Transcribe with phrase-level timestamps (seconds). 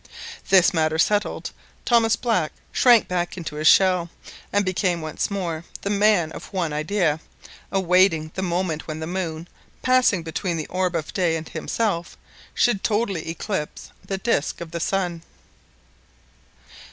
[0.49, 1.51] This matter settled,
[1.85, 4.09] Thomas Black shrank back into his shell,
[4.51, 7.19] and became once more the man of one idea,
[7.71, 9.47] awaiting the moment when the moon,
[9.83, 12.17] passing between the orb of day and "himself,"
[12.55, 15.21] should totally eclipse the disc of the sun.